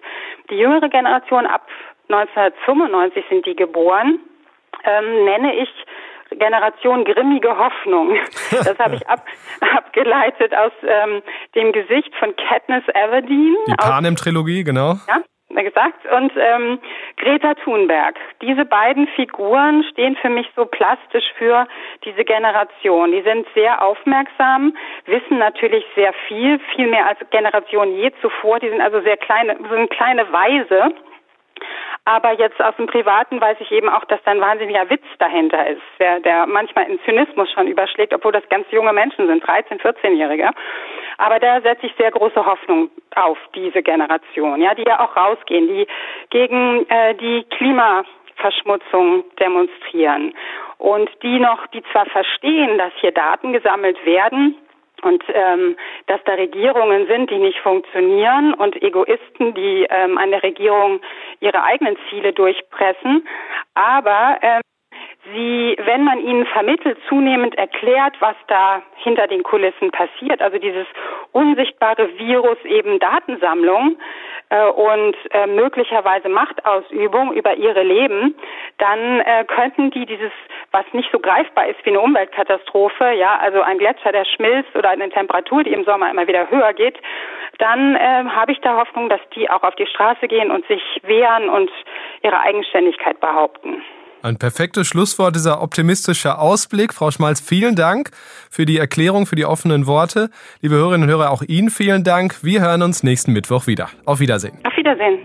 Die 0.49 0.57
jüngere 0.57 0.89
Generation 0.89 1.47
ab 1.47 1.67
1995 2.09 3.25
sind 3.29 3.45
die 3.45 3.55
geboren, 3.55 4.19
ähm, 4.83 5.25
nenne 5.25 5.55
ich 5.55 5.69
Generation 6.31 7.05
grimmige 7.05 7.57
Hoffnung. 7.57 8.17
Das 8.51 8.77
habe 8.79 8.95
ich 8.95 9.07
ab, 9.07 9.25
abgeleitet 9.75 10.53
aus 10.53 10.71
ähm, 10.83 11.21
dem 11.55 11.71
Gesicht 11.71 12.13
von 12.15 12.35
Katniss 12.35 12.83
Everdeen. 12.89 13.55
Die 13.67 13.75
Panem-Trilogie, 13.75 14.63
genau. 14.63 14.95
Ja, 15.07 15.21
gesagt. 15.49 16.05
Und 16.11 16.31
ähm, 16.37 16.79
Greta 17.17 17.53
Thunberg. 17.55 18.15
Diese 18.41 18.65
beiden 18.65 19.07
Figuren 19.07 19.83
stehen 19.91 20.15
für 20.17 20.29
mich 20.29 20.47
so 20.55 20.65
plastisch 20.65 21.25
für 21.37 21.67
diese 22.03 22.23
Generation. 22.23 23.11
Die 23.11 23.21
sind 23.21 23.47
sehr 23.53 23.81
aufmerksam, 23.81 24.75
wissen 25.05 25.37
natürlich 25.37 25.85
sehr 25.95 26.13
viel, 26.27 26.59
viel 26.75 26.87
mehr 26.87 27.07
als 27.07 27.19
Generation 27.31 27.95
je 27.95 28.11
zuvor. 28.21 28.59
Die 28.59 28.69
sind 28.69 28.81
also 28.81 29.01
sehr 29.01 29.17
kleine, 29.17 29.57
sind 29.69 29.89
kleine 29.89 30.31
Weise. 30.31 30.93
Aber 32.05 32.31
jetzt 32.31 32.61
aus 32.61 32.75
dem 32.77 32.87
Privaten 32.87 33.41
weiß 33.41 33.57
ich 33.59 33.71
eben 33.71 33.89
auch, 33.89 34.05
dass 34.05 34.21
da 34.23 34.31
ein 34.31 34.39
wahnsinniger 34.41 34.89
Witz 34.89 35.03
dahinter 35.19 35.67
ist, 35.67 35.81
der, 35.99 36.19
der 36.21 36.47
manchmal 36.47 36.89
in 36.89 36.99
Zynismus 37.03 37.51
schon 37.51 37.67
überschlägt, 37.67 38.13
obwohl 38.13 38.31
das 38.31 38.47
ganz 38.49 38.65
junge 38.71 38.93
Menschen 38.93 39.27
sind, 39.27 39.43
13-, 39.43 39.81
14-Jährige. 39.81 40.51
Aber 41.17 41.39
da 41.39 41.59
setze 41.61 41.87
ich 41.87 41.93
sehr 41.97 42.11
große 42.11 42.45
Hoffnung 42.45 42.89
auf 43.15 43.37
diese 43.55 43.81
Generation, 43.83 44.61
ja, 44.61 44.73
die 44.73 44.83
ja 44.83 44.99
auch 44.99 45.17
rausgehen, 45.17 45.67
die 45.67 45.87
gegen 46.29 46.87
äh, 46.89 47.15
die 47.15 47.43
Klimaverschmutzung 47.49 49.25
demonstrieren 49.39 50.33
und 50.77 51.09
die 51.23 51.39
noch, 51.39 51.67
die 51.67 51.83
zwar 51.91 52.05
verstehen, 52.05 52.77
dass 52.77 52.93
hier 53.01 53.11
Daten 53.11 53.51
gesammelt 53.51 53.97
werden, 54.05 54.55
und 55.03 55.23
ähm, 55.33 55.75
dass 56.07 56.19
da 56.25 56.33
Regierungen 56.33 57.07
sind, 57.07 57.29
die 57.29 57.37
nicht 57.37 57.59
funktionieren 57.59 58.53
und 58.53 58.81
Egoisten, 58.81 59.53
die 59.53 59.85
ähm, 59.89 60.17
an 60.17 60.31
der 60.31 60.43
Regierung 60.43 61.01
ihre 61.39 61.63
eigenen 61.63 61.97
Ziele 62.09 62.33
durchpressen. 62.33 63.27
Aber 63.75 64.37
ähm, 64.41 64.61
sie, 65.33 65.77
wenn 65.85 66.03
man 66.03 66.19
ihnen 66.19 66.45
vermittelt, 66.45 66.97
zunehmend 67.07 67.57
erklärt, 67.57 68.15
was 68.19 68.35
da 68.47 68.81
hinter 68.95 69.27
den 69.27 69.43
Kulissen 69.43 69.91
passiert, 69.91 70.41
also 70.41 70.57
dieses 70.57 70.85
unsichtbare 71.31 72.09
Virus 72.17 72.57
eben 72.65 72.99
Datensammlung 72.99 73.97
äh, 74.49 74.65
und 74.65 75.15
äh, 75.31 75.47
möglicherweise 75.47 76.29
Machtausübung 76.29 77.33
über 77.33 77.55
ihre 77.55 77.83
Leben, 77.83 78.35
dann 78.77 79.19
äh, 79.21 79.45
könnten 79.45 79.91
die 79.91 80.05
dieses, 80.05 80.31
was 80.71 80.85
nicht 80.93 81.09
so 81.11 81.19
greifbar 81.19 81.67
ist 81.67 81.83
wie 81.85 81.89
eine 81.89 82.01
Umweltkatastrophe, 82.01 83.11
ja, 83.13 83.37
also 83.39 83.61
ein 83.61 83.77
Gletscher, 83.77 84.11
der 84.11 84.25
schmilzt 84.25 84.75
oder 84.75 84.89
eine 84.89 85.09
Temperatur, 85.09 85.63
die 85.63 85.73
im 85.73 85.83
Sommer 85.83 86.09
immer 86.09 86.27
wieder 86.27 86.49
höher 86.49 86.73
geht, 86.73 86.97
dann 87.59 87.95
äh, 87.95 88.25
habe 88.29 88.51
ich 88.51 88.59
da 88.61 88.77
Hoffnung, 88.77 89.09
dass 89.09 89.21
die 89.35 89.49
auch 89.49 89.63
auf 89.63 89.75
die 89.75 89.87
Straße 89.87 90.27
gehen 90.27 90.51
und 90.51 90.65
sich 90.67 90.83
wehren 91.03 91.49
und 91.49 91.71
ihre 92.21 92.39
Eigenständigkeit 92.39 93.19
behaupten. 93.19 93.81
Ein 94.21 94.37
perfektes 94.37 94.87
Schlusswort, 94.87 95.35
dieser 95.35 95.61
optimistische 95.61 96.39
Ausblick. 96.39 96.93
Frau 96.93 97.11
Schmalz, 97.11 97.39
vielen 97.39 97.75
Dank 97.75 98.09
für 98.49 98.65
die 98.65 98.77
Erklärung, 98.77 99.25
für 99.25 99.35
die 99.35 99.45
offenen 99.45 99.85
Worte. 99.85 100.29
Liebe 100.61 100.75
Hörerinnen 100.75 101.03
und 101.03 101.15
Hörer, 101.15 101.29
auch 101.29 101.43
Ihnen 101.43 101.69
vielen 101.69 102.03
Dank. 102.03 102.43
Wir 102.43 102.61
hören 102.61 102.81
uns 102.81 103.03
nächsten 103.03 103.33
Mittwoch 103.33 103.67
wieder. 103.67 103.89
Auf 104.05 104.19
Wiedersehen. 104.19 104.57
Auf 104.63 104.75
Wiedersehen. 104.75 105.19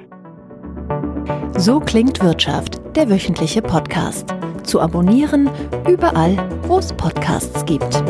So 1.56 1.80
klingt 1.80 2.22
Wirtschaft, 2.22 2.80
der 2.96 3.08
wöchentliche 3.08 3.62
Podcast. 3.62 4.34
Zu 4.62 4.80
abonnieren 4.80 5.50
überall, 5.88 6.36
wo 6.62 6.78
es 6.78 6.92
Podcasts 6.92 7.64
gibt. 7.64 8.02